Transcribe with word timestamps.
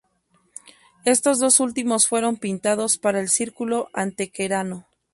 Estos 1.05 1.37
dos 1.37 1.59
últimos 1.59 2.07
fueron 2.07 2.37
pintados 2.37 2.97
para 2.97 3.19
el 3.19 3.29
Círculo 3.29 3.89
Antequerano. 3.93 4.87